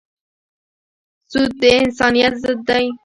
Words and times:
سود 1.31 1.51
د 1.61 1.63
انسانیت 1.81 2.33
ضد 2.43 2.59
دی. 2.67 2.85